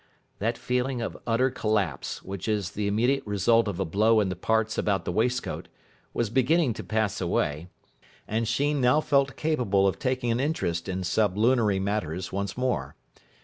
[0.39, 4.35] That feeling of utter collapse, which is the immediate result of a blow in the
[4.35, 5.67] parts about the waistcoat,
[6.11, 7.67] was beginning to pass away,
[8.27, 12.95] and Sheen now felt capable of taking an interest in sublunary matters once more.